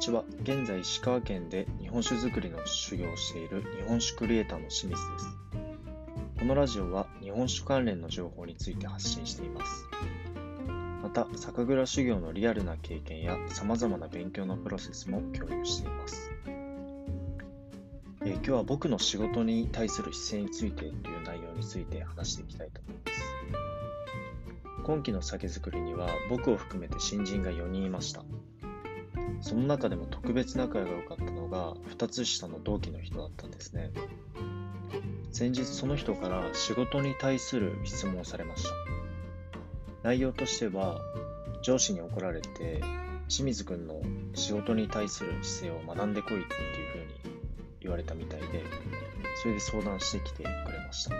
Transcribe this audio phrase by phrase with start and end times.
[0.00, 0.24] ちは。
[0.42, 5.36] 現在、石川県で日本酒造りの修行をしている日本酒クリエイターの清水です。
[6.38, 9.86] このラジオは日本酒関連の情報について発信しています。
[11.02, 16.32] また、酒蔵修行のリアルな経験や様々な勉強のプロセスも共有しています。
[18.24, 23.20] え、今日は僕の仕事に対する姿勢についてという内容について話していきたいと思います。
[24.82, 28.24] 今期の酒造りには僕を含めて新人が4人いました。
[29.40, 33.90] その中でも特別仲が良かったのが2つ下の同期の人だったんですね。
[35.32, 38.70] 先日その人から仕事に対する質問をされました。
[40.02, 41.00] 内容としては
[41.62, 42.80] 上司に怒られて
[43.28, 44.00] 清水くんの
[44.34, 47.38] 仕事に対する姿勢を学んでこいっていうふうに
[47.80, 48.64] 言われたみたいで、
[49.42, 50.52] それで相談してきてくれ
[50.86, 51.14] ました。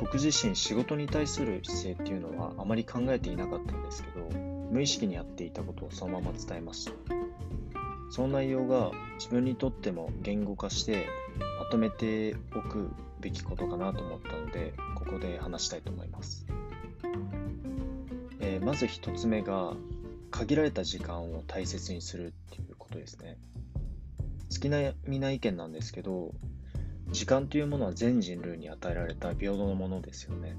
[0.00, 4.19] 僕自身仕事に対する姿勢っていうのはあまり考えていなかったんですけど、
[4.70, 6.92] 無意識にやっていたことをそのまま伝えました。
[8.10, 11.06] その内容が自分にとっても言語化して
[11.58, 12.90] まとめておく
[13.20, 16.46] べきことかなと思ったので、ここで話したいと思います。
[18.40, 19.76] えー、まず一つ目が、
[20.30, 23.36] 限られた時間を大切にするっていうことですね。
[24.52, 26.32] 好きなみな意見なんですけど、
[27.10, 30.56] 時間というものは全人類に与えられた平等のものですよね。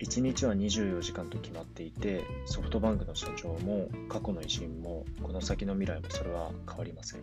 [0.00, 7.20] 1日は24時間と決まっていて、ソフトバンクの社長も過去の偉人もこの先の未来もそれは変わりません。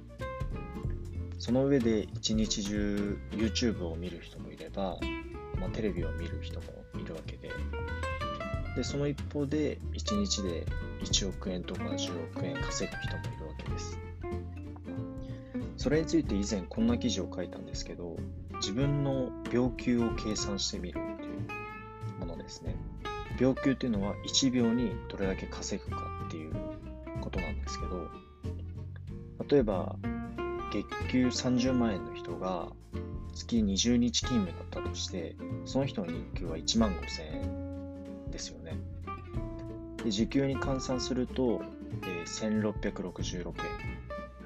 [1.40, 4.98] その上で一日中 YouTube を見る人もいれば、
[5.60, 6.66] まあ、テレビを見る人も
[7.00, 7.50] いるわけで、
[8.76, 10.66] でその一方で1日で
[11.02, 13.98] 1億円とか10億円稼ぐ人もいるわけです。
[15.78, 18.18] それについて以前こんな記事を書いたんですけど、
[18.56, 21.05] 自分の病休を計算してみる
[22.46, 22.76] ですね。
[23.40, 26.54] 秒給っていうのは1秒にどれだけ稼ぐかっていう
[27.22, 28.08] ことなんですけど、
[29.50, 29.96] 例えば
[30.72, 32.70] 月給30万円の人が
[33.34, 38.78] 月20日勤務だったとして、その人の日給は1万5000円ですよね。
[40.04, 41.62] で時給に換算すると、
[42.04, 43.54] えー、1666円。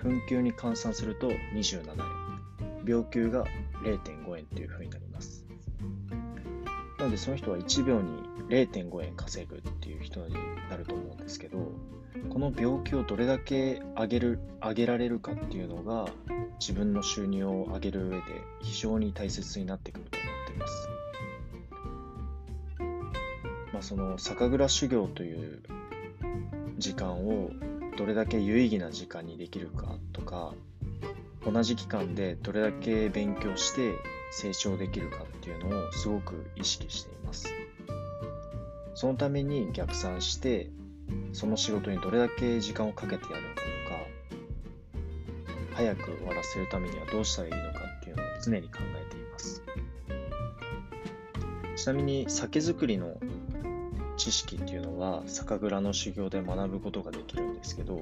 [0.02, 2.86] 分給に換算すると27円。
[2.86, 3.44] 秒給が
[3.84, 5.49] 0.5円っていう風になります。
[7.10, 10.36] のでその人は1秒に0.5円稼ぐっていう人に
[10.70, 11.72] なると思うんですけど、
[12.30, 16.08] この病気をどれだけ上げる、上げられるかっていうのが、
[16.60, 18.24] 自分の収入を上げる上で
[18.62, 20.90] 非常に大切になってくると思っています。
[23.74, 25.62] まあ、その酒蔵修行という
[26.78, 27.50] 時間を
[27.98, 30.54] どれだけ有意義な時間にできるかとか、
[31.46, 33.94] 同じ期間でどれだけ勉強して
[34.32, 37.54] 成長できるかっていうのをすごく意識しています。
[38.94, 40.70] そのために逆算して、
[41.32, 43.68] その仕事にどれだけ時間をかけてやるのかと
[45.72, 49.64] か、早く終わらせるためにはどうしたらいいのかっていうのを常に考えています。
[51.78, 53.16] ちなみに酒造りの
[54.18, 58.02] 知識っていうのは酒蔵の修行で学ぶことができるんですけど、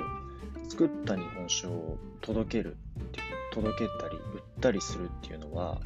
[0.68, 5.80] 作った日本酒を届けるっていう届けたり売ったりするっていうのは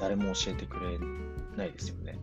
[0.00, 0.98] 誰も教えてくれ
[1.56, 2.18] ないですよね。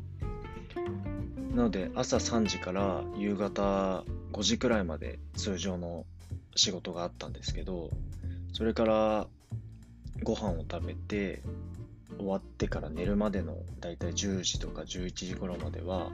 [1.54, 6.06] なので朝3時から夕方5時くらいまで通常の
[6.56, 7.90] 仕事があったんですけど、
[8.54, 9.28] それから
[10.24, 11.42] ご飯を食べて
[12.18, 16.10] 終わってから寝るまでのだいたい10時とか11時頃までは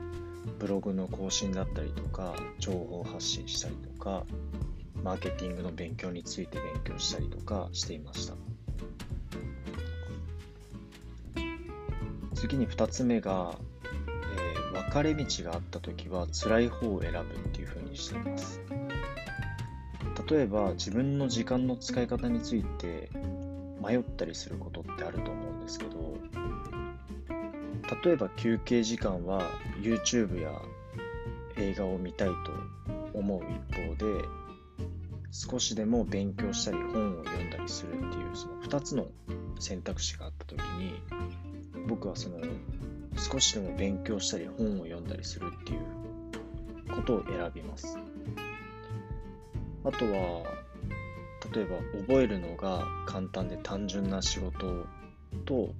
[0.58, 4.24] ブログの更新だったりとか情報発信したりとか
[5.02, 8.34] マーケティングの勉強について勉強したりとかしていました。
[12.42, 18.60] 次に2つ目が、えー、分かれ道があった時は辛い方を選ぶっていうふうにしています。
[20.28, 23.10] 例えば自分の時間の使い方について
[23.80, 26.16] 迷ったりすることってあると思うんですけど
[28.04, 29.42] 例えば休憩時間は
[29.80, 30.50] YouTube や
[31.56, 32.34] 映画を見たいと
[33.14, 34.24] 思う一方で
[35.30, 39.06] 少しでも勉強したり本を読んだりするっていうその2つの
[39.60, 41.00] 選択肢があった時に
[41.86, 42.38] 僕はその
[43.16, 45.80] 少しでも勉強したり本を読んだりするっていう
[46.94, 47.98] ことを選びます。
[49.84, 50.44] あとは、
[51.52, 54.86] 例えば覚えるのが簡単で単純な仕事
[55.44, 55.74] と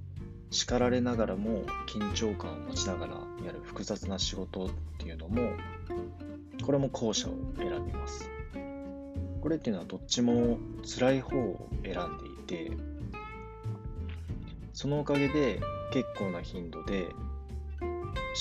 [0.51, 3.13] 叱られながらも緊張感を持ちながら
[3.45, 5.53] やる複雑な仕事っていうのも
[6.63, 8.29] これも後者を選びます
[9.41, 12.71] これっていうのはどっちも辛い方を選んでいて
[14.73, 15.61] そのおかげで
[15.91, 17.07] 結構な頻度で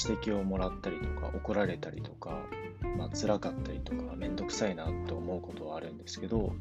[0.08, 2.38] 指摘をもらったりとか怒られたりとか、
[2.96, 6.54] まあ辛かったりとかめんどくさいなと思うことはあるんですけど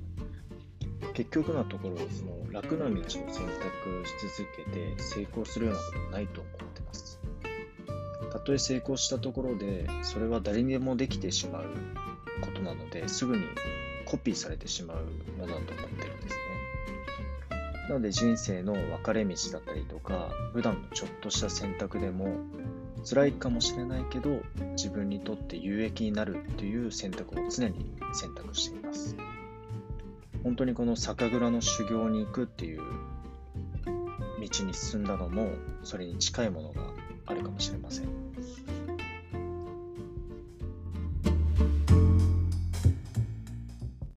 [1.13, 3.31] 結局のところその楽な道を選択
[4.05, 7.19] し続けて成功するようなことはないと思ってます。
[8.31, 11.65] たとえ成功したところでそれは誰にでもできてしまう
[12.41, 13.43] ことなのですぐに
[14.05, 15.05] コピーされてしまう
[15.37, 16.50] ものだと思ってるんですね。
[17.91, 22.37] なので人生の分かれ道だったりとか普段のちょっとした選択でも
[23.03, 24.39] 辛いかもしれないけど
[24.77, 29.17] 自分にとって有益になるっていう選択を常に選択しています。
[30.41, 32.81] 本当にこの酒蔵の修行に行くっていう
[34.39, 35.49] 道に進んだのも
[35.83, 36.81] それに近いものが
[37.25, 38.07] あるかもしれません。